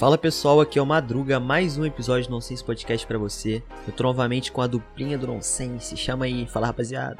[0.00, 3.62] Fala pessoal, aqui é o Madruga, mais um episódio do Nonsense Podcast pra você.
[3.86, 7.18] Eu tô novamente com a duplinha do Nonsense, chama aí, fala rapaziada.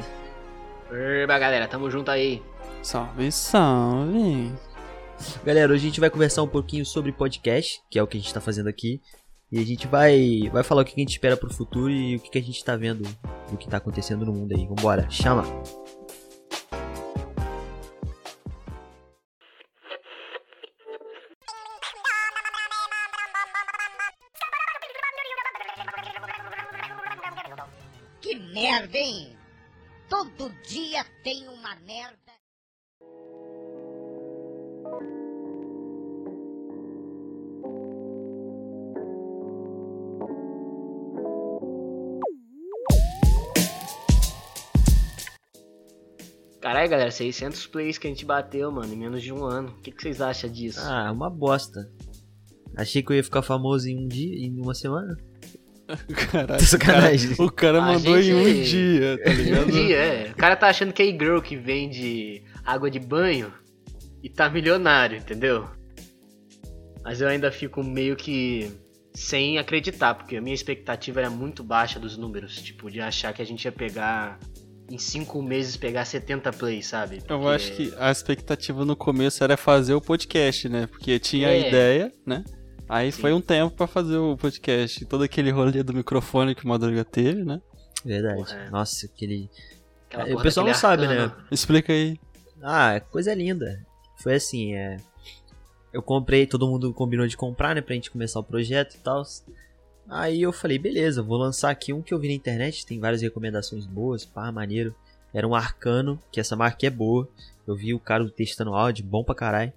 [0.90, 2.42] Eba, galera, tamo junto aí.
[2.82, 4.50] Salve, salve.
[5.44, 8.20] Galera, hoje a gente vai conversar um pouquinho sobre podcast, que é o que a
[8.20, 8.98] gente tá fazendo aqui.
[9.52, 12.20] E a gente vai, vai falar o que a gente espera pro futuro e o
[12.20, 13.06] que a gente tá vendo
[13.50, 14.66] do que tá acontecendo no mundo aí.
[14.66, 15.44] Vambora, chama!
[47.10, 49.68] Caralho, galera, 600 plays que a gente bateu, mano, em menos de um ano.
[49.70, 50.80] O que, que vocês acham disso?
[50.82, 51.90] Ah, uma bosta.
[52.76, 55.16] Achei que eu ia ficar famoso em um dia, em uma semana.
[56.30, 57.34] Caralho, Sacanagem.
[57.38, 59.72] O cara mandou gente- em um dia, tá um ligado?
[59.72, 60.30] dia, é.
[60.30, 63.52] O cara tá achando que é girl que vende água de banho
[64.22, 65.66] e tá milionário, entendeu?
[67.02, 68.70] Mas eu ainda fico meio que
[69.12, 72.56] sem acreditar, porque a minha expectativa era muito baixa dos números.
[72.62, 74.38] Tipo, de achar que a gente ia pegar.
[74.90, 77.18] Em 5 meses pegar 70 plays, sabe?
[77.18, 80.86] Eu Porque- acho que a expectativa no começo era fazer o podcast, né?
[80.88, 81.68] Porque tinha a É.
[81.68, 82.44] ideia, né?
[82.88, 83.20] Aí Sim.
[83.20, 85.04] foi um tempo pra fazer o podcast.
[85.04, 87.60] Todo aquele rolê do microfone que o Madruga teve, né?
[88.04, 88.36] Verdade.
[88.38, 88.70] Porra, é.
[88.70, 89.48] Nossa, aquele.
[90.08, 91.28] aquela o porra pessoal não sabe, arcano.
[91.38, 91.44] né?
[91.52, 92.18] Explica aí.
[92.60, 93.86] Ah, coisa linda.
[94.20, 94.96] Foi assim, é.
[95.92, 97.80] Eu comprei, todo mundo combinou de comprar, né?
[97.80, 99.22] Pra gente começar o projeto e tal.
[100.08, 103.22] Aí eu falei, beleza, vou lançar aqui um que eu vi na internet, tem várias
[103.22, 104.94] recomendações boas, pá, maneiro.
[105.32, 107.28] Era um arcano, que essa marca é boa.
[107.66, 109.72] Eu vi o cara testando áudio, bom pra caralho.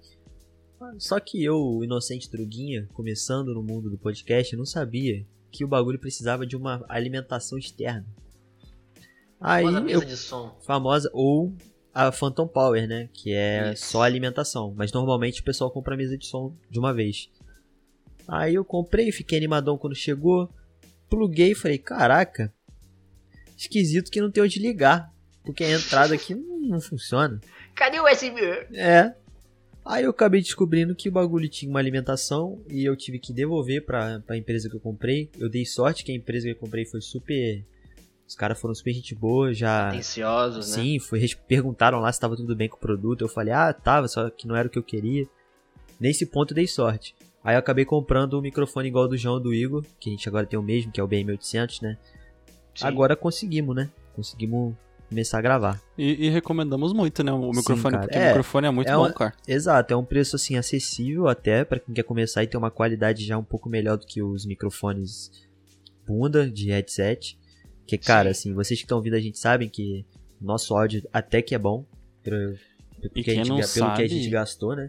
[0.98, 5.68] Só que eu, o inocente Druguinha, começando no mundo do podcast, não sabia que o
[5.68, 8.04] bagulho precisava de uma alimentação externa.
[9.40, 10.58] Aí Famosa eu mesa de som.
[10.60, 11.52] famosa ou
[11.92, 13.08] a Phantom Power, né?
[13.12, 13.86] Que é Isso.
[13.86, 14.74] só alimentação.
[14.76, 17.30] Mas normalmente o pessoal compra a mesa de som de uma vez.
[18.26, 20.48] Aí eu comprei, fiquei animadão quando chegou.
[21.08, 22.52] Pluguei e falei, caraca,
[23.56, 25.12] esquisito que não tem onde ligar.
[25.44, 27.38] Porque a entrada aqui não, não funciona.
[27.74, 28.40] Cadê o USB?
[28.72, 29.14] É.
[29.84, 33.84] Aí eu acabei descobrindo que o bagulho tinha uma alimentação e eu tive que devolver
[33.84, 35.30] pra, pra empresa que eu comprei.
[35.38, 37.62] Eu dei sorte que a empresa que eu comprei foi super.
[38.26, 39.88] Os caras foram super gente boa, já.
[39.88, 40.82] Atenciosos, né?
[40.82, 43.20] Sim, foi, perguntaram lá se tava tudo bem com o produto.
[43.20, 45.26] Eu falei, ah, tava, só que não era o que eu queria.
[46.00, 47.14] Nesse ponto eu dei sorte.
[47.44, 50.26] Aí eu acabei comprando um microfone igual do João e do Igor, que a gente
[50.28, 51.98] agora tem o mesmo, que é o BM800, né?
[52.74, 52.86] Sim.
[52.86, 53.90] Agora conseguimos, né?
[54.16, 54.74] Conseguimos
[55.10, 55.80] começar a gravar.
[55.98, 57.30] E, e recomendamos muito, né?
[57.32, 58.02] O Sim, microfone, cara.
[58.06, 59.34] porque É, o microfone é muito é bom, uma- cara.
[59.46, 63.24] Exato, é um preço assim acessível até pra quem quer começar e ter uma qualidade
[63.26, 65.30] já um pouco melhor do que os microfones
[66.06, 67.38] bunda de headset.
[67.86, 68.48] Que cara, Sim.
[68.50, 70.06] assim, vocês que estão ouvindo a gente sabem que
[70.40, 71.84] nosso áudio até que é bom.
[72.22, 72.36] Pra,
[73.02, 74.88] porque quem a gente, não pelo que a sabe- gente gastou, né?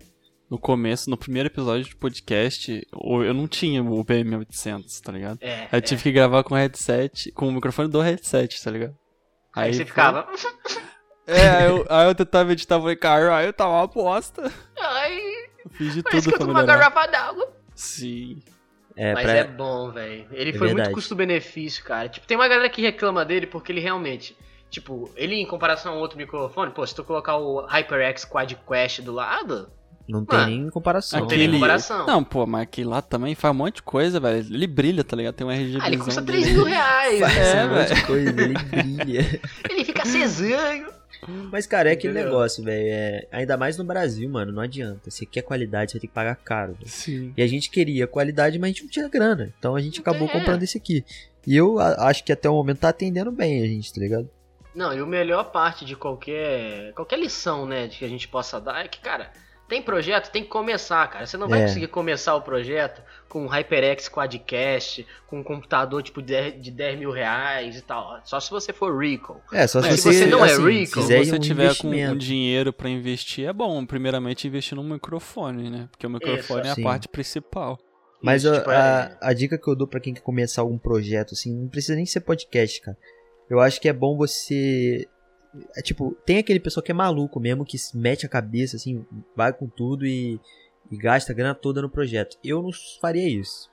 [0.50, 5.39] No começo, no primeiro episódio de podcast, eu não tinha o BM800, tá ligado?
[5.41, 8.69] É, Aí eu tive que gravar com o headset, com o microfone do headset, tá
[8.69, 8.95] ligado?
[9.55, 10.28] Aí, você foi- ficava.
[11.28, 14.44] É, aí eu, aí eu tentava editar, falei, cara, aí eu tava uma bosta.
[14.79, 15.17] Ai,
[15.63, 16.66] Eu fiz de tudo que eu melhorar.
[16.78, 17.51] garrafa d'água.
[17.73, 18.44] Sim.
[18.95, 20.28] É, Mas pra- é bom, velho.
[20.31, 20.89] Ele É foi verdade.
[20.89, 22.07] muito custo-benefício, cara.
[22.09, 24.38] Tipo, tem uma galera que reclama dele porque ele realmente.
[24.69, 29.01] Tipo, ele em comparação a um outro microfone, pô, se tu colocar o HyperX Quadcast
[29.01, 29.67] do lado,
[30.07, 31.19] não tem Mano, nem comparação.
[31.21, 31.59] Não tem nem Aquele...
[31.59, 32.05] comparação.
[32.05, 34.38] Não, pô, mas aquele lá também faz um monte de coisa, velho.
[34.53, 35.33] Ele brilha, tá ligado?
[35.35, 35.79] Tem um RGB.
[35.81, 36.41] ah, ele custa dele.
[36.43, 37.19] 3 mil reais.
[37.19, 39.41] Faz É, um monte de coisa, ele brilha.
[39.69, 40.93] Ele fica acesando.
[41.51, 42.31] Mas, cara, é aquele Entendeu?
[42.33, 42.88] negócio, velho.
[42.88, 43.27] É...
[43.31, 45.09] Ainda mais no Brasil, mano, não adianta.
[45.09, 46.73] Você quer qualidade, você ter que pagar caro.
[46.73, 46.87] velho.
[46.87, 47.34] Sim.
[47.35, 49.52] E a gente queria qualidade, mas a gente não tinha grana.
[49.57, 50.31] Então a gente acabou É.
[50.31, 51.03] comprando esse aqui.
[51.47, 54.29] E eu a- acho que até o momento tá atendendo bem a gente, tá ligado?
[54.75, 58.59] Não, e o melhor parte de qualquer qualquer lição, né, de que a gente possa
[58.59, 59.31] dar é que, cara,
[59.67, 61.26] tem projeto, tem que começar, cara.
[61.26, 61.64] Você não vai É.
[61.64, 66.72] conseguir começar o projeto com um HyperX Quadcast, com um computador tipo de 10 de
[66.72, 68.20] 10 mil reais e tal.
[68.23, 69.41] Só se você for Rico.
[69.52, 71.76] É, só se Mas você, se você não é assim, rico, Se você um tiver
[71.78, 73.85] com um dinheiro pra investir, é bom.
[73.85, 75.88] Primeiramente, investir num microfone, né?
[75.91, 76.84] Porque o microfone é a Sim.
[76.84, 77.78] parte principal.
[78.22, 80.62] Mas Isso, a, tipo, a, é- a dica que eu dou pra quem quer começar
[80.62, 82.97] algum projeto, assim, não precisa nem ser podcast, cara.
[83.50, 85.08] Eu acho que é bom você.
[85.75, 89.05] É tipo, tem aquele pessoa que é maluco mesmo, que se mete a cabeça, assim,
[89.35, 90.40] vai com tudo e,
[90.91, 92.37] e gasta a grana toda no projeto.
[92.43, 92.72] Eu não
[93.02, 93.69] faria isso.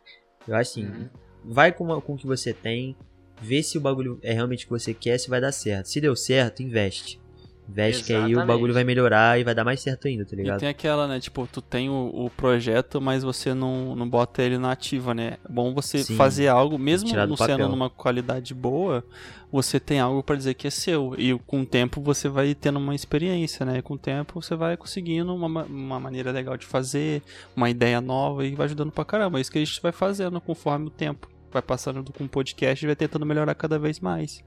[0.46, 1.08] Eu acho assim, Uhum.
[1.44, 2.96] vai com, uma- com o que você tem,
[3.40, 5.86] vê se o bagulho é realmente o que você quer, se vai dar certo.
[5.86, 7.20] Se deu certo, investe.
[7.68, 10.36] Veste que aí o bagulho vai melhorar e vai dar mais certo ainda, tá E
[10.36, 10.60] ligado?
[10.60, 11.20] tem aquela, né?
[11.20, 15.38] Tipo, tu tem o, o projeto, mas você não, não bota ele na ativa, né?
[15.44, 16.16] É bom você Sim.
[16.16, 19.04] fazer algo, mesmo não sendo numa qualidade boa,
[19.50, 21.14] você tem algo pra dizer que é seu.
[21.16, 23.80] E com o tempo você vai tendo uma experiência, né?
[23.80, 27.22] Com o tempo você vai conseguindo uma, ma- uma maneira legal de fazer,
[27.56, 29.38] uma ideia nova e vai ajudando pra caramba.
[29.38, 31.28] É isso que a gente vai fazendo conforme o tempo.
[31.50, 34.42] Vai passando com o podcast e vai tentando melhorar cada vez mais.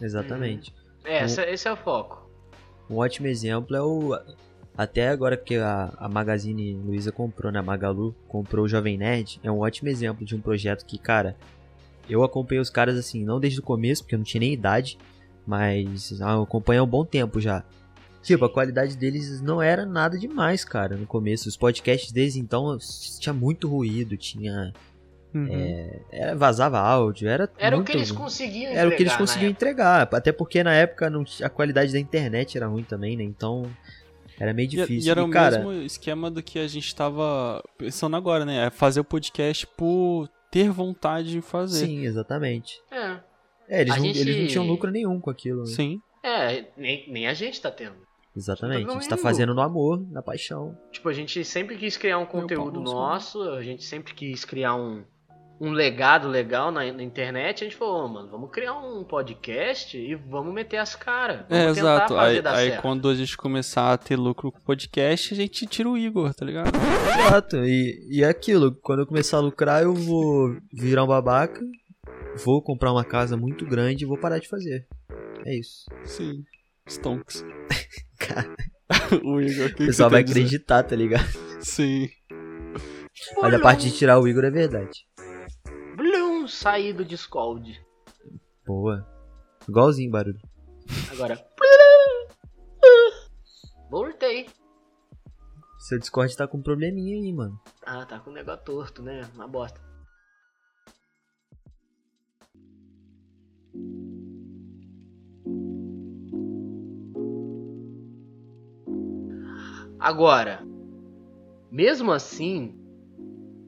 [0.00, 0.72] Exatamente.
[1.04, 2.19] É, esse, esse é o foco.
[2.90, 4.18] Um ótimo exemplo é o.
[4.76, 7.58] Até agora que a, a Magazine Luiza comprou, né?
[7.58, 9.38] A Magalu comprou o Jovem Nerd.
[9.42, 11.36] É um ótimo exemplo de um projeto que, cara,
[12.08, 14.98] eu acompanhei os caras assim, não desde o começo, porque eu não tinha nem idade,
[15.46, 17.64] mas ah, eu acompanhei há um bom tempo já.
[18.22, 21.48] Tipo, a qualidade deles não era nada demais, cara, no começo.
[21.48, 22.76] Os podcasts deles, então,
[23.18, 24.72] tinha muito ruído, tinha.
[26.10, 27.48] Era, vazava áudio, era.
[27.58, 29.64] Era o muito que eles conseguiam era o que eles entregar na conseguiam época.
[29.64, 30.08] entregar.
[30.12, 33.22] Até porque na época não, a qualidade da internet era ruim também, né?
[33.24, 33.70] Então
[34.38, 35.08] era meio E- difícil.
[35.08, 38.66] E, era E, o cara, mesmo esquema do que a gente tava pensando agora, né?
[38.66, 41.86] É fazer o podcast por ter vontade de fazer.
[41.86, 42.80] sim, exatamente.
[42.90, 43.16] É,
[43.68, 45.60] É, eles não, gente- eles não tinham lucro nenhum com aquilo.
[45.60, 45.66] Né?
[45.66, 46.00] Sim.
[46.24, 47.96] é nem, nem a gente tá tendo.
[48.36, 48.88] Exatamente.
[48.88, 50.76] A gente tá fazendo no amor, na paixão.
[50.92, 55.02] Tipo, a gente sempre quis criar um conteúdo nosso, a gente sempre quis criar um,
[55.60, 57.62] um legado legal na, na internet.
[57.62, 61.44] A gente falou, "Ô, mano, vamos criar um podcast e vamos meter as caras.
[61.50, 62.14] É, exato.
[62.14, 62.82] fazer Aí, dar aí certo.
[62.82, 66.32] quando a gente começar a ter lucro com o podcast, a gente tira o Igor,
[66.32, 66.72] tá ligado?
[66.74, 67.56] Exato.
[67.58, 71.60] E, e é aquilo, quando eu começar a lucrar, eu vou virar um babaca,
[72.42, 74.86] vou comprar uma casa muito grande e vou parar de fazer.
[75.44, 75.84] É isso.
[76.04, 76.42] Sim.
[76.88, 77.44] Stonks.
[78.18, 78.54] Cara,
[79.22, 81.28] o Igor, o que o que pessoal você vai acreditar, tá ligado?
[81.60, 82.08] Sim.
[83.40, 85.04] Mas a parte de tirar o Igor é verdade.
[86.50, 87.80] Saí do Discord.
[88.66, 89.06] Boa.
[89.68, 90.40] Igualzinho barulho.
[91.12, 91.46] Agora.
[93.90, 94.48] Voltei.
[95.78, 97.60] Seu Discord tá com um probleminha aí, mano.
[97.84, 99.28] Ah, tá com o negócio torto, né?
[99.34, 99.80] Uma bosta.
[109.98, 110.62] Agora,
[111.70, 112.79] mesmo assim,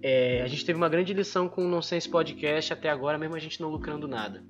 [0.02, 3.38] é, a gente teve uma grande lição com o Nonsense Podcast até agora, mesmo a
[3.38, 4.42] gente não lucrando nada.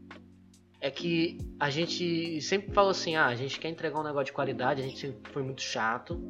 [0.81, 4.33] É que a gente sempre falou assim: ah, a gente quer entregar um negócio de
[4.33, 6.21] qualidade, a gente sempre foi muito chato.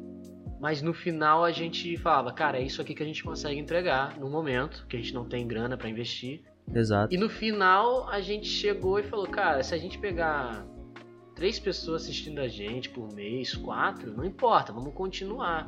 [0.59, 4.17] Mas no final a gente falava, cara, é isso aqui que a gente consegue entregar
[4.17, 6.41] no momento, que a gente não tem grana pra investir.
[6.73, 7.13] Exato.
[7.13, 10.65] E no final a gente chegou e falou, cara, se a gente pegar
[11.35, 15.65] três pessoas assistindo a gente por mês, quatro, não importa, vamos continuar.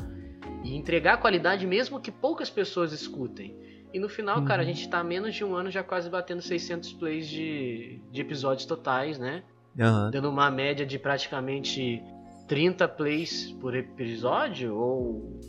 [0.66, 3.56] E entregar qualidade mesmo que poucas pessoas escutem.
[3.94, 6.42] E no final, cara, a gente tá há menos de um ano já quase batendo
[6.42, 9.44] 600 plays de, de episódios totais, né?
[9.80, 10.10] Aham.
[10.12, 12.02] Dando uma média de praticamente
[12.48, 15.40] 30 plays por episódio, ou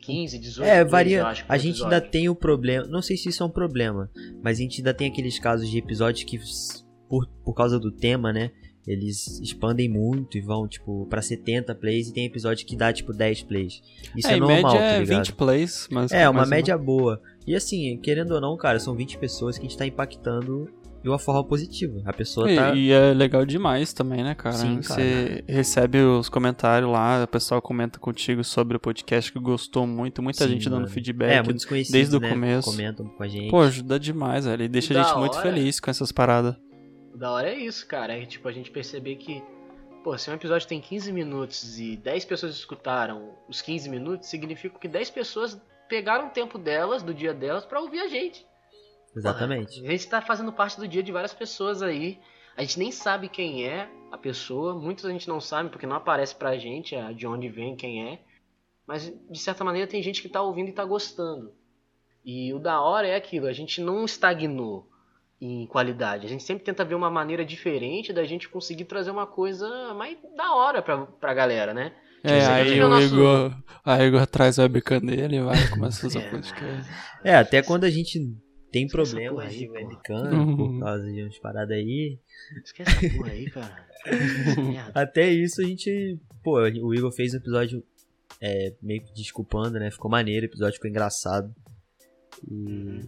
[0.00, 1.18] 15, 18 É, plays, varia.
[1.20, 2.10] eu acho, A gente ainda episódio.
[2.10, 2.86] tem o problema.
[2.88, 4.10] Não sei se isso é um problema,
[4.42, 6.38] mas a gente ainda tem aqueles casos de episódios que,
[7.08, 8.50] por, por causa do tema, né?
[8.86, 13.12] Eles expandem muito e vão, tipo, pra 70 plays e tem episódio que dá, tipo,
[13.12, 13.82] 10 plays.
[14.14, 15.18] Isso é, em normal, média tá é ligado?
[15.18, 16.12] 20 plays, mas.
[16.12, 17.20] É, uma mas média boa.
[17.46, 20.68] E assim, querendo ou não, cara, são 20 pessoas que a gente tá impactando
[21.02, 22.00] de uma forma positiva.
[22.06, 22.74] A pessoa E, tá.
[22.74, 24.56] e é legal demais também, né, cara?
[24.56, 29.86] Sim, Você recebe os comentários lá, o pessoal comenta contigo sobre o podcast que gostou
[29.86, 30.88] muito, muita Sim, gente dando mano.
[30.88, 31.30] feedback.
[31.30, 32.70] É, muitos conhecidos, desde o né, começo.
[32.70, 33.50] Comentam com a gente.
[33.50, 34.62] Pô, ajuda demais, velho.
[34.64, 36.56] E deixa a gente muito feliz com essas paradas.
[37.14, 38.18] O da hora é isso, cara.
[38.20, 39.40] É tipo a gente perceber que,
[40.02, 44.76] pô, se um episódio tem 15 minutos e 10 pessoas escutaram os 15 minutos, significa
[44.76, 48.44] que 10 pessoas pegaram o tempo delas, do dia delas, pra ouvir a gente.
[49.14, 49.86] Exatamente.
[49.86, 52.18] A gente tá fazendo parte do dia de várias pessoas aí.
[52.56, 54.74] A gente nem sabe quem é a pessoa.
[54.74, 58.20] Muitos a gente não sabe porque não aparece pra gente de onde vem, quem é.
[58.84, 61.54] Mas de certa maneira tem gente que tá ouvindo e tá gostando.
[62.24, 64.88] E o da hora é aquilo, a gente não estagnou
[65.46, 66.26] em qualidade.
[66.26, 70.16] A gente sempre tenta ver uma maneira diferente da gente conseguir trazer uma coisa mais
[70.36, 71.92] da hora pra, pra galera, né?
[72.22, 75.68] É, Tipo, aí o nosso- Igor, aí o Igor traz a webcam dele e vai
[75.68, 76.30] começa a usar É.
[76.30, 76.90] podcast.
[77.22, 78.34] É, até quando a gente
[78.72, 80.56] tem problemas aí, de webcam Uhum.
[80.56, 82.18] por causa de umas paradas aí,
[82.64, 83.84] Esquece essa porra aí, cara.
[84.94, 86.18] Até isso a gente.
[86.42, 87.82] Pô, o Igor fez um episódio
[88.40, 89.90] é, meio que desculpando, né?
[89.90, 91.54] Ficou maneiro, o episódio ficou engraçado.
[92.50, 93.00] E,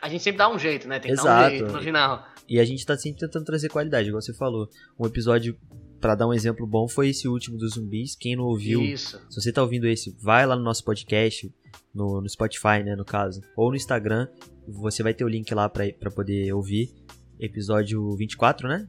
[0.00, 0.98] A gente sempre dá um jeito, né?
[0.98, 1.50] Tem que dar um Exato.
[1.50, 2.26] jeito no final.
[2.48, 4.68] e a gente tá sempre tentando trazer qualidade, igual você falou.
[4.98, 5.58] Um episódio,
[6.00, 8.14] pra dar um exemplo bom, foi esse último dos zumbis.
[8.14, 9.20] Quem não ouviu, Isso.
[9.30, 11.52] se você tá ouvindo esse, vai lá no nosso podcast,
[11.94, 14.28] no, no Spotify, né, no caso, ou no Instagram,
[14.68, 16.90] você vai ter o link lá pra poder ouvir.
[17.40, 18.88] Episódio 24, né?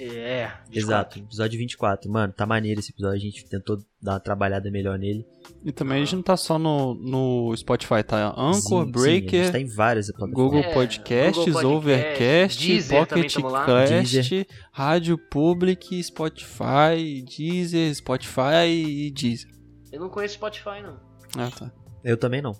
[0.00, 0.72] É, 24.
[0.78, 2.10] Exato, episódio 24.
[2.10, 5.26] Mano, tá maneiro esse episódio, a gente tentou dar uma trabalhada melhor nele.
[5.64, 8.28] E também a gente não tá só no, no Spotify, tá?
[8.36, 10.34] Anchor, Sim, sim, a Breaker, gente tá em várias plataformas.
[10.36, 13.34] Google É, Podcasts, Google Podcast, Overcast, Deezer Pocket.
[13.36, 14.46] Cast.
[14.72, 19.50] Rádio Public, Spotify, Deezer, Spotify e Deezer.
[19.92, 21.00] Eu não conheço Spotify, não.
[21.36, 21.72] Ah, tá.
[22.04, 22.52] Eu também não.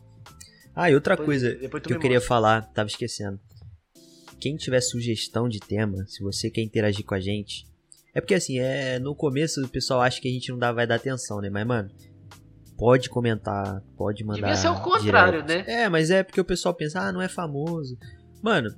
[0.75, 2.29] Ah, e outra Depois- coisa depois que eu me queria mostra.
[2.29, 3.39] falar, tava esquecendo.
[4.41, 7.67] Quem tiver sugestão de tema, se você quer interagir com a gente.
[8.15, 10.87] É porque assim, é no começo o pessoal acha que a gente não dá, vai
[10.87, 11.51] dar atenção, né?
[11.51, 11.91] Mas, mano,
[12.77, 14.41] pode comentar, pode mandar.
[14.41, 15.69] Devia ser o contrário, direct.
[15.69, 15.83] né?
[15.83, 17.99] É, mas é porque o pessoal pensa, ah, não é famoso.
[18.43, 18.71] Mano,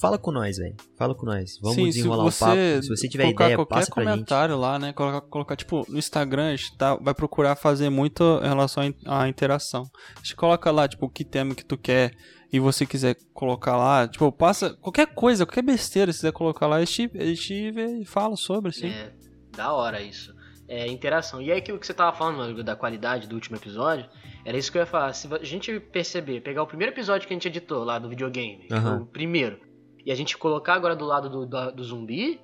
[0.00, 0.74] fala com nós, velho.
[0.98, 1.58] Fala com nós.
[1.62, 2.82] Vamos Sim, desenrolar se um papo.
[2.82, 4.12] Se você tiver colocar ideia, qualquer passa pra gente.
[4.12, 4.92] comentário lá, né?
[4.92, 9.28] Colocar, colocar, tipo, no Instagram, a gente tá, vai procurar fazer muito em relação à
[9.28, 9.88] interação.
[10.16, 12.12] A gente coloca lá, tipo, que tema que tu quer
[12.52, 16.76] e você quiser colocar lá, tipo, passa qualquer coisa, qualquer besteira, se quiser colocar lá,
[16.76, 18.88] a gente, a gente vê e fala sobre, assim.
[18.88, 19.12] É,
[19.56, 20.34] da hora isso.
[20.68, 21.40] É, interação.
[21.40, 24.06] E aí aquilo que você tava falando, Rodrigo, da qualidade do último episódio,
[24.44, 25.12] era isso que eu ia falar.
[25.12, 28.68] Se a gente perceber, pegar o primeiro episódio que a gente editou lá do videogame,
[28.70, 29.02] Aham.
[29.02, 29.58] o primeiro,
[30.04, 32.40] e a gente colocar agora do lado do, do, do zumbi,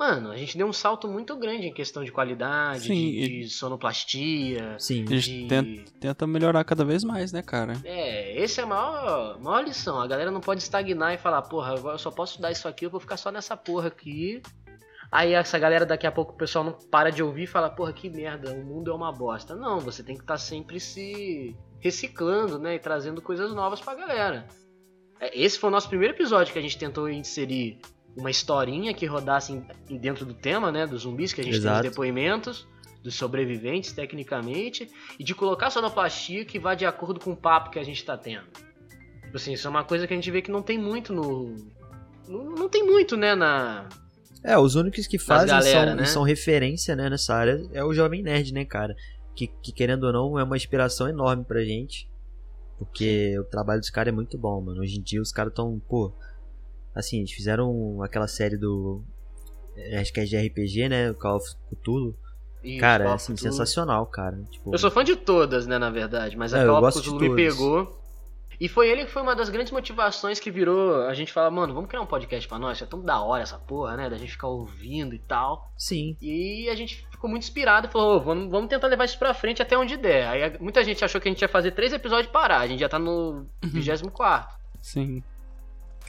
[0.00, 3.40] mano, a gente deu um salto muito grande em questão de qualidade, Sim, de, e-
[3.42, 4.76] de sonoplastia.
[4.78, 5.04] Sim.
[5.04, 7.74] A gente de- tenta, tenta melhorar cada vez mais, né, cara?
[7.84, 10.00] É, essa é a maior, maior lição.
[10.00, 12.86] A galera não pode estagnar e falar, porra, agora eu só posso dar isso aqui,
[12.86, 14.42] eu vou ficar só nessa porra aqui.
[15.12, 17.92] Aí essa galera daqui a pouco o pessoal não para de ouvir e fala, porra,
[17.92, 19.54] que merda, o mundo é uma bosta.
[19.54, 22.76] Não, você tem que estar sempre se reciclando, né?
[22.76, 24.46] E trazendo coisas novas pra galera.
[25.20, 27.80] É, Esse foi o nosso primeiro episódio que a gente tentou inserir
[28.16, 30.86] uma historinha que rodasse dentro do tema, né?
[30.86, 31.80] Dos zumbis, que a gente Exato.
[31.80, 32.66] tem os depoimentos
[33.02, 37.78] dos sobreviventes, tecnicamente, e de colocar sonoplastia que vá de acordo com o papo que
[37.78, 38.46] a gente tá tendo.
[39.22, 41.54] Tipo assim, isso é uma coisa que a gente vê que não tem muito no.
[42.28, 43.88] Não, não tem muito, né, na.
[44.42, 46.04] É, os únicos que fazem galera, são, né?
[46.06, 48.94] são referência, né, nessa área é o Jovem Nerd, né, cara?
[49.34, 52.10] Que, que querendo ou não é uma inspiração enorme pra gente.
[52.78, 54.80] Porque o trabalho dos caras é muito bom, mano.
[54.80, 56.14] Hoje em dia os caras tão, pô.
[56.94, 59.02] Assim, eles fizeram aquela série do.
[59.76, 61.10] é, Acho que é de RPG, né?
[61.10, 62.16] O Call of Cthulhu.
[62.62, 63.52] Isso, cara, é Call assim, Cthulhu.
[63.52, 64.38] sensacional, cara.
[64.50, 66.98] Tipo, Eu sou fã de todas, né, na verdade, mas a É, eu Call of
[67.00, 67.98] Cthulhu me pegou.
[68.60, 71.04] E foi ele que foi uma das grandes motivações que virou.
[71.06, 73.56] A gente fala, mano, vamos criar um podcast pra nós, é tão da hora essa
[73.58, 74.10] porra, né?
[74.10, 75.72] Da gente ficar ouvindo e tal.
[75.78, 76.14] Sim.
[76.20, 79.32] E a gente ficou muito inspirado e falou, "Ô, vamos, vamos tentar levar isso pra
[79.32, 80.26] frente até onde der.
[80.28, 82.58] Aí a- muita gente achou que a gente ia fazer três episódios e parar.
[82.58, 84.54] A gente já tá no 24.
[84.82, 85.22] Sim.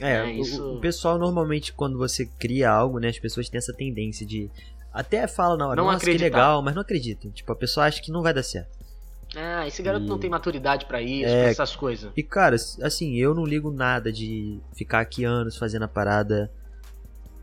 [0.00, 3.58] É, É, o- isso- o, pessoal normalmente, quando você cria algo, né, as pessoas têm
[3.58, 4.50] essa tendência de.
[4.92, 7.30] Até fala na hora, Não nossa, que legal, mas não acreditam.
[7.30, 8.78] Tipo, a pessoa acha que não vai dar certo.
[9.34, 11.42] Ah, esse garoto E- não tem maturidade pra isso, É.
[11.42, 12.12] pra essas coisas.
[12.14, 16.50] E, cara, assim, eu não ligo nada de ficar aqui anos fazendo a parada,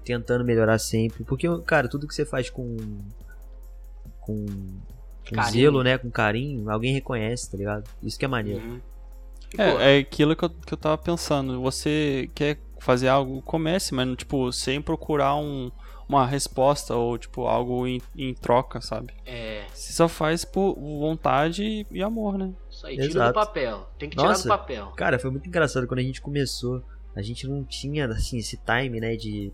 [0.05, 1.23] tentando melhorar sempre.
[1.23, 2.77] Porque, cara, tudo que você faz com.
[4.21, 4.45] com.
[5.33, 5.97] com zelo, né?
[5.97, 7.89] Com carinho, alguém reconhece, tá ligado?
[8.03, 8.63] Isso que é maneiro.
[8.63, 8.81] Uhum.
[9.57, 11.61] É, é aquilo que eu, que eu tava pensando.
[11.61, 15.71] Você quer fazer algo, comece, mas tipo, sem procurar um,
[16.07, 19.13] uma resposta ou tipo algo em, em troca, sabe?
[19.25, 22.53] é, Você só faz por vontade e, e amor, né?
[22.69, 23.31] isso aí, tira Exato.
[23.31, 23.89] do papel.
[23.97, 24.43] Tem que tirar Nossa.
[24.43, 24.87] do papel.
[24.95, 26.81] Cara, foi muito engraçado quando a gente começou.
[27.15, 29.15] A gente não tinha, assim, esse time, né?
[29.15, 29.51] De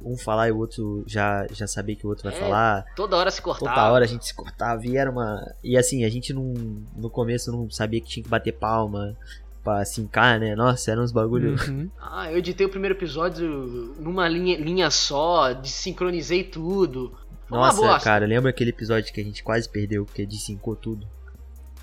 [0.00, 2.84] um falar e o outro já, já saber que o outro vai É, falar.
[2.94, 3.74] Toda hora se cortava.
[3.74, 5.40] Toda hora a gente se cortava e era uma.
[5.64, 6.54] E assim, a gente não.
[6.96, 9.16] No começo não sabia que tinha que bater palma
[9.64, 10.54] pra sincar, né?
[10.54, 11.56] Nossa, eram uns bagulho.
[11.68, 11.90] Uhum.
[12.00, 17.12] Ah, eu editei o primeiro episódio numa linha, linha só, desincronizei tudo.
[17.48, 18.04] Foi uma Nossa, bosta.
[18.04, 21.06] cara, lembra aquele episódio que a gente quase perdeu porque desincou tudo?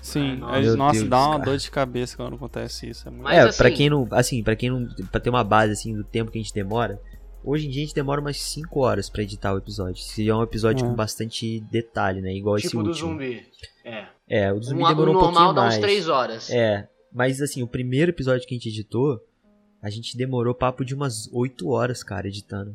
[0.00, 1.44] Sim, aí, meu nossa, Deus, dá uma cara.
[1.44, 3.08] dor de cabeça quando acontece isso.
[3.08, 3.22] É muito...
[3.24, 4.06] Mas é, assim- pra quem não.
[4.10, 4.86] Assim, para quem não.
[5.10, 7.00] Pra ter uma base assim do tempo que a gente demora.
[7.44, 10.02] Hoje em dia a gente demora umas 5 horas pra editar o episódio.
[10.02, 10.88] Se é um episódio É.
[10.88, 12.32] com bastante detalhe, né?
[12.32, 13.10] Igual esse tipo do último.
[13.10, 13.46] zumbi.
[13.84, 14.06] É.
[14.26, 15.74] É, o do zumbi Um, demorou o um normal pouquinho dá mais.
[15.74, 16.50] uns 3 horas.
[16.50, 19.20] É, mas assim, o primeiro episódio que a gente editou,
[19.82, 22.74] a gente demorou papo de umas 8 horas, cara, editando.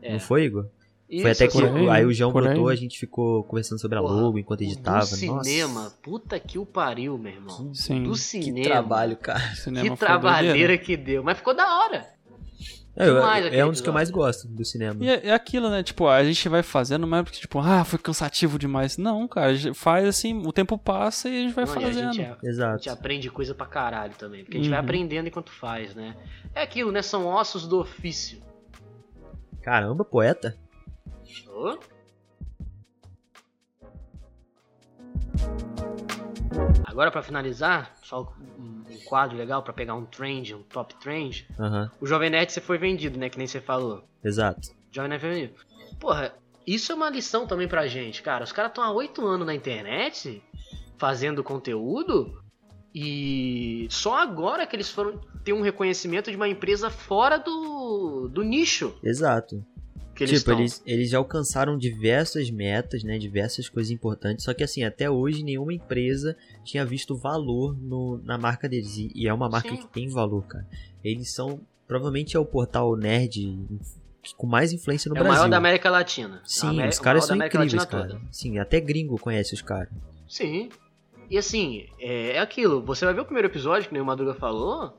[0.00, 0.12] É.
[0.12, 0.66] Não foi, Igor?
[1.08, 2.72] Isso, foi até assim, quando aí, aí o João aí.
[2.72, 5.00] a gente ficou conversando sobre a Porra, logo enquanto editava.
[5.00, 7.74] Do cinema, Nossa, puta que o pariu, meu irmão.
[7.74, 8.64] Sim, Do que cinema.
[8.64, 9.54] trabalho, cara.
[9.54, 10.78] cinema Que trabalheira doideira.
[10.78, 11.22] que deu.
[11.24, 12.15] Mas ficou da hora.
[12.98, 15.04] É, Demais é um dos que eu mais gosto do cinema.
[15.04, 15.82] E é, é aquilo, né?
[15.82, 18.96] Tipo, a gente vai fazendo, não é porque, tipo, ah, foi cansativo demais.
[18.96, 21.74] Não, cara, a gente faz assim, o tempo passa e a gente vai Não, a
[21.74, 22.12] fazendo.
[22.14, 22.90] gente, é- a gente Exato.
[22.90, 24.44] aprende coisa pra caralho também.
[24.44, 24.84] Porque a gente vai Uhum.
[24.84, 26.16] aprendendo enquanto faz, né?
[26.54, 27.02] É aquilo, né?
[27.02, 28.42] São ossos do ofício.
[29.62, 30.56] Caramba, poeta.
[31.48, 31.78] Ô?
[36.84, 38.32] Agora pra finalizar, só
[38.90, 41.46] um quadro legal pra pegar um trend, um top trend.
[41.58, 43.28] Aham, O Jovem Nerd você foi vendido, né?
[43.28, 44.04] Que nem você falou.
[44.24, 44.68] exato.
[44.90, 45.54] Jovem Nerd foi vendido.
[45.98, 46.34] porra,
[46.66, 48.44] isso é uma lição também pra gente, cara.
[48.44, 50.42] Os caras estão há oito anos na internet
[50.98, 52.42] fazendo conteúdo
[52.94, 58.42] e só agora que eles foram ter um reconhecimento de uma empresa fora do, do
[58.42, 59.64] nicho Exato.
[60.16, 60.58] Que eles tipo, estão.
[60.58, 63.18] eles, eles já alcançaram diversas metas, né?
[63.18, 64.44] Diversas coisas importantes.
[64.44, 68.96] Só que assim, até hoje nenhuma empresa tinha visto valor no, na marca deles.
[68.96, 69.76] E, e é uma marca Sim.
[69.76, 70.66] que tem valor, cara.
[71.04, 71.60] Eles são.
[71.86, 73.64] Provavelmente é o portal nerd
[74.36, 75.38] com mais influência no é o Brasil.
[75.38, 76.40] maior da América Latina.
[76.44, 78.08] Sim, os o caras são incríveis, cara.
[78.08, 78.20] toda.
[78.32, 79.92] Sim, até gringo conhece os caras.
[80.26, 80.70] Sim.
[81.30, 82.82] E assim, é, é aquilo.
[82.82, 84.96] Você vai ver o primeiro episódio, que nem o Madruga falou.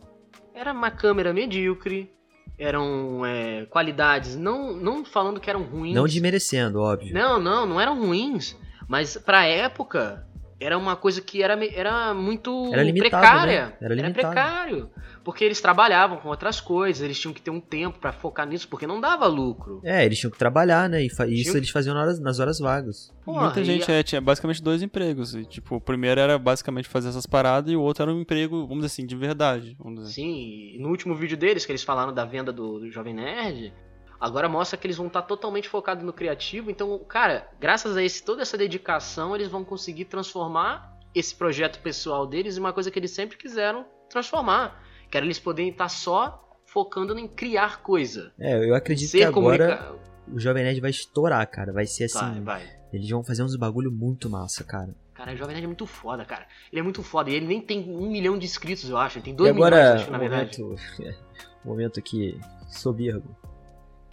[0.54, 2.10] Era uma câmera medíocre.
[2.58, 5.96] Eram é, qualidades, não, não falando que eram ruins.
[5.96, 7.14] Não desmerecendo, óbvio.
[7.14, 8.56] Não, não, não eram ruins.
[8.88, 10.26] Mas pra época,
[10.60, 13.66] era uma coisa que era, era muito Era limitado, precária.
[13.68, 13.74] né?
[13.82, 14.14] Era limitado.
[14.34, 14.90] precário.
[15.24, 18.68] Porque eles trabalhavam com outras coisas, eles tinham que ter um tempo pra focar nisso,
[18.70, 19.82] porque não dava lucro.
[19.84, 21.04] É, eles tinham que trabalhar, né?
[21.04, 23.14] E isso eles faziam na horas- nas horas vagas.
[23.26, 25.36] Porra, Muita gente a- é, tinha basicamente dois empregos.
[25.36, 28.62] E, tipo, o primeiro era basicamente fazer essas paradas e o outro era um emprego,
[28.62, 29.76] vamos dizer assim, de verdade.
[29.78, 30.14] Vamos dizer.
[30.14, 33.74] Sim, e no último vídeo deles, que eles falaram da venda do, do Jovem Nerd,
[34.20, 36.70] agora mostra que eles vão estar totalmente focados no criativo.
[36.70, 42.28] Então, cara, graças a esse, toda essa dedicação, eles vão conseguir transformar esse projeto pessoal
[42.28, 44.84] deles em uma coisa que eles sempre quiseram transformar.
[45.10, 48.34] Que era eles poderem estar só focando em criar coisa.
[48.38, 49.96] É, eu acredito que Ser agora comunica...
[50.34, 51.72] o Jovem Nerd vai estourar, cara.
[51.72, 52.42] Vai ser assim.
[52.42, 52.78] Vai, vai.
[52.92, 54.94] Eles vão fazer uns bagulho muito massa, cara.
[55.14, 56.46] Cara, o Jovem Nerd é muito foda, cara.
[56.72, 57.30] Ele é muito foda.
[57.30, 59.18] E ele nem tem um milhão de inscritos, eu acho.
[59.18, 60.62] Ele tem e dois agora, milhões, acho que, na verdade.
[60.62, 60.82] momento,
[61.66, 63.36] momento aqui, soberbo.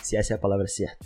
[0.04, 1.04] Se essa é a palavra certa.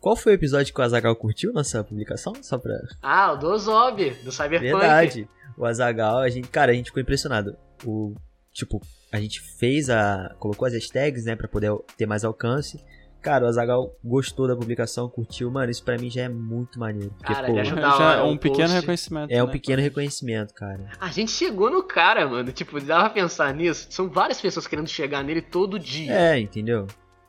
[0.00, 2.34] Qual foi o episódio que o Azagal curtiu nossa publicação?
[2.42, 2.78] Só pra.
[3.02, 4.60] Ah, o do Ozob, do Cyberpunk.
[4.60, 5.28] Verdade.
[5.56, 7.56] O Azagal, a gente, cara, a gente ficou impressionado.
[7.86, 8.14] O
[8.52, 8.80] tipo,
[9.10, 12.84] a gente fez a, colocou as hashtags, né, Pra poder ter mais alcance.
[13.24, 17.10] Cara, o Azagal gostou da publicação, curtiu, mano, isso pra mim já é muito maneiro.
[17.16, 18.80] Porque, Cara, pô, Já hora, é um pequeno post.
[18.80, 19.30] reconhecimento.
[19.32, 19.52] é um né?
[19.52, 20.90] pequeno reconhecimento, cara.
[21.00, 22.52] A gente chegou no cara, mano.
[22.52, 23.86] Tipo, dava pra pensar nisso.
[23.88, 26.12] São várias pessoas querendo chegar nele todo dia.
[26.12, 26.86] É, entendeu?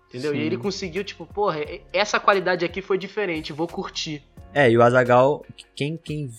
[0.10, 0.34] entendeu?
[0.34, 0.38] sim.
[0.38, 1.60] E ele conseguiu, tipo, porra,
[1.94, 4.22] essa qualidade aqui foi diferente, vou curtir.
[4.54, 6.30] É, e o Azagal, quem, quem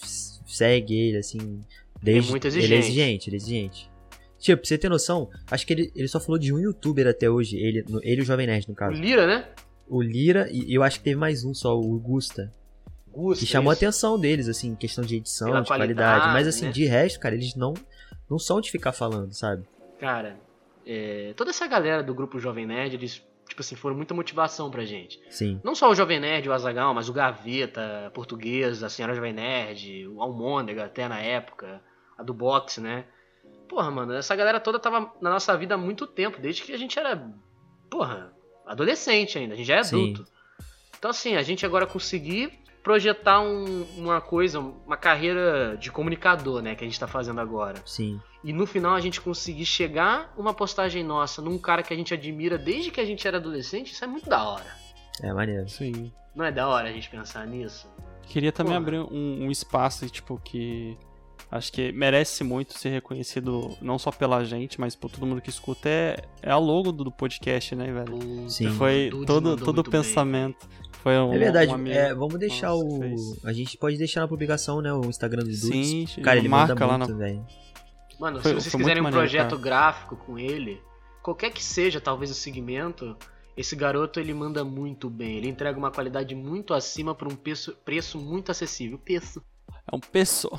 [0.47, 1.61] segue ele, assim,
[2.03, 2.31] desde.
[2.31, 2.87] muito Ele é exigente.
[2.87, 3.91] exigente, ele é exigente.
[4.39, 7.29] Tipo, pra você ter noção, acho que ele, ele só falou de um youtuber até
[7.29, 9.01] hoje, ele, no- ele e o Jovem Nerd, no O caso.
[9.01, 9.49] Lira, né?
[9.89, 12.53] O Lira, e eu acho que teve mais um só, o Gusta.
[13.11, 13.45] Gusta.
[13.45, 13.85] Que chamou a isso.
[13.85, 15.97] atenção deles, assim, em questão de edição, Pela de qualidade.
[16.11, 16.73] qualidade, Mas assim, né?
[16.73, 17.73] de resto, cara, eles não,
[18.29, 19.65] não são de ficar falando, sabe?
[19.99, 20.37] Cara,
[20.85, 24.85] é, toda essa galera do grupo Jovem Nerd, eles, tipo assim, foram muita motivação pra
[24.85, 25.19] gente.
[25.31, 25.59] Sim.
[25.65, 29.33] Não só o Jovem Nerd, o Azagal, mas o Gaveta, a Portuguesa, a Senhora Jovem
[29.33, 31.81] Nerd, o Almôndega até na época,
[32.19, 33.07] a do Box, né?
[33.69, 36.79] Porra, mano, essa galera toda tava na nossa vida há muito tempo, desde que a
[36.79, 37.31] gente era,
[37.91, 38.33] porra,
[38.67, 40.13] adolescente ainda, a gente já é Sim.
[40.13, 40.31] adulto.
[40.99, 42.53] Então assim, a gente agora conseguir
[42.83, 47.83] projetar um- uma coisa, uma carreira de comunicador, né, que a gente tá fazendo agora.
[47.85, 48.21] Sim.
[48.45, 52.15] E no final a gente conseguir chegar uma postagem nossa num cara que a gente
[52.15, 54.67] admira desde que a gente era adolescente, isso é muito da hora.
[55.21, 55.69] É maneiro.
[55.69, 56.13] Sim.
[56.35, 57.91] Não é da hora a gente pensar nisso?
[58.23, 58.83] Queria também Porra.
[58.83, 60.97] abrir um, um espaço, tipo, que
[61.51, 65.51] acho que merece muito ser reconhecido não só pela gente, mas por todo mundo que
[65.51, 65.89] escuta.
[65.89, 68.49] É, é a logo do, do podcast, né, velho?
[68.51, 68.71] Sim.
[68.73, 70.01] Foi todo, todo o muito bem.
[70.03, 70.69] pensamento.
[71.03, 71.97] Foi um, É verdade, um amigo.
[71.97, 72.99] é, vamos deixar Nossa, o.
[73.01, 73.45] fez.
[73.45, 74.93] A gente pode deixar na publicação, né?
[74.93, 75.61] O Instagram do Dudes.
[75.61, 77.17] Sim, Cara, ele marca manda lá muito, na.
[77.19, 77.47] velho.
[78.19, 79.63] Mano, Foi- se vocês quiserem um maneiro, projeto cara.
[79.63, 80.81] gráfico com ele,
[81.23, 83.15] qualquer que seja, talvez o segmento,
[83.57, 85.37] esse garoto ele manda muito bem.
[85.37, 88.99] Ele entrega uma qualidade muito acima por um preço, preço muito acessível.
[88.99, 89.41] Preço.
[89.91, 90.59] É um pessoa.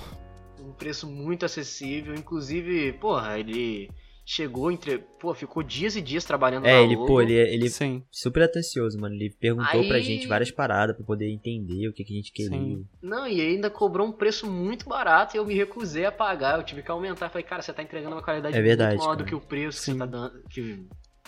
[0.68, 2.14] Um preço muito acessível.
[2.14, 3.90] Inclusive, porra, ele
[4.26, 4.98] chegou entre.
[5.20, 7.08] Pô, ficou dias e dias trabalhando É, na ele, logo.
[7.08, 8.04] pô, ele, ele Sim.
[8.12, 9.16] super atencioso, mano.
[9.16, 12.32] Ele perguntou Aí- pra gente várias paradas pra poder entender o que, que a gente
[12.34, 12.58] queria.
[12.60, 12.86] Sim.
[13.02, 16.58] Não, e ainda cobrou um preço muito barato e eu me recusei a pagar.
[16.60, 17.30] Eu tive que aumentar.
[17.30, 19.30] Falei, cara, você tá entregando uma qualidade É verdade, muito maior do cara.
[19.30, 19.94] que o preço que Sim.
[19.94, 20.44] você tá dando.
[20.50, 20.86] Que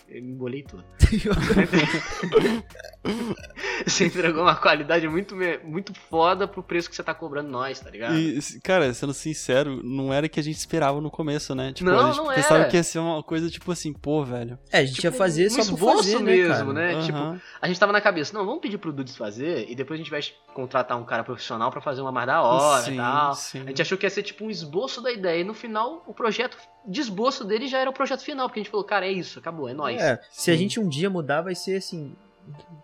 [0.10, 0.84] eu me embolei tudo.
[3.86, 7.90] você entregou uma qualidade muito, muito foda pro preço que você tá cobrando nós, tá
[7.90, 8.18] ligado?
[8.18, 11.72] E, cara, sendo sincero, não era o que a gente esperava no começo, né?
[11.74, 12.70] Tipo, Não, a gente não pensava era.
[12.70, 14.60] que ia ser uma coisa tipo assim, pô, velho.
[14.72, 16.94] É, a gente ia Tipo, fazer um só por esboço fazer, né, mesmo, cara?
[16.96, 17.02] né?
[17.04, 17.42] Tipo, Aham.
[17.62, 20.12] a gente tava na cabeça, não, vamos pedir pro Dudes fazer e depois a gente
[20.12, 20.22] vai
[20.54, 23.36] contratar um cara profissional pra fazer uma mais da hora e Sim, tal.
[23.36, 23.62] sim.
[23.62, 25.40] A gente achou que ia ser tipo um esboço da ideia.
[25.42, 28.48] E no final, o projeto de esboço dele já era o projeto final.
[28.50, 30.02] Porque a gente falou, cara, é isso, acabou, é nóis.
[30.02, 32.14] É, se a gente um dia mudar, vai ser assim.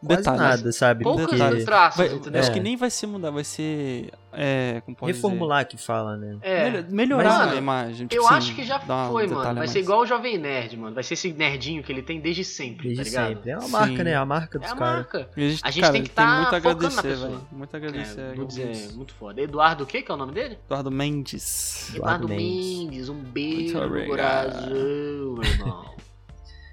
[0.05, 0.41] Quase Detalhes.
[0.41, 1.03] nada, sabe?
[1.03, 2.39] Poucos Porque traços, Vai- entendeu?
[2.41, 2.53] Acho É.
[2.53, 4.11] que nem vai ser mudar, vai ser.
[4.37, 5.23] É, como pode dizer?
[5.25, 6.37] reformular que fala, né?
[6.41, 6.65] É.
[6.69, 8.07] Melhor- melhorar Mas, a imagem.
[8.07, 9.43] tipo Eu assim, acho que já um foi, detalhe mano.
[9.43, 9.71] Vai mais.
[9.71, 10.93] ser igual o Jovem Nerd, mano.
[10.93, 13.35] Vai ser esse nerdinho que ele tem desde sempre, Desde tá ligado?
[13.37, 13.51] sempre.
[13.51, 13.71] É uma Sim.
[13.71, 14.15] marca, né?
[14.15, 14.93] A marca dos É a caras.
[14.95, 15.29] marca.
[15.37, 17.41] E a gente, A gente cara, tem que tem tá muito agradecer, velho.
[17.51, 18.19] Muito a agradecer.
[18.19, 18.95] É, dizer, alguns.
[18.95, 19.41] muito foda.
[19.41, 20.57] Eduardo, o que que é o nome dele?
[20.65, 21.89] Eduardo Mendes.
[21.95, 22.77] Eduardo, Eduardo Mendes.
[22.79, 23.09] Mendes.
[23.09, 24.51] Um beijo Muito no obrigado.
[24.51, 25.95] Brasil, irmão.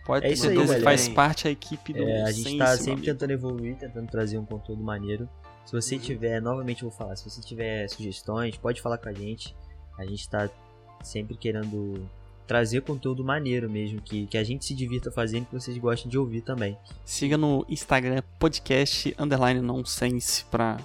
[0.05, 2.77] Pode É ter certeza que faz parte da equipe do É, a gente tá meu
[2.79, 5.29] sempre tentando evoluir, tentando trazer um conteúdo maneiro.
[5.65, 6.01] Se você Uhum.
[6.01, 9.55] tiver, novamente eu vou falar, se você tiver sugestões, pode falar com a gente.
[9.97, 10.51] A gente tá
[11.03, 12.09] sempre querendo
[12.47, 16.19] trazer conteúdo maneiro mesmo, que, que a gente se divirta fazendo, que vocês gostem de
[16.19, 16.77] ouvir também.
[17.05, 20.79] Siga no Instagram podcast underline nonsense pra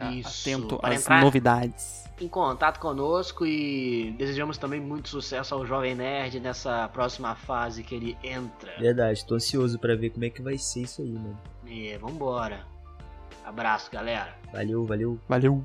[0.00, 2.04] ficar Isso, atento para às entrar- novidades.
[2.20, 7.94] em contato conosco e desejamos também muito sucesso ao Jovem Nerd nessa próxima fase que
[7.94, 8.72] ele entra.
[8.78, 11.38] Verdade, tô ansioso pra ver como é que vai ser isso aí, mano.
[11.66, 12.66] E vambora.
[13.44, 14.34] Abraço, galera.
[14.52, 15.18] Valeu, valeu.
[15.28, 15.64] Valeu!